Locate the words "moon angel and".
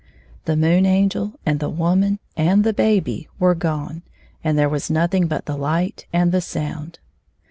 0.55-1.59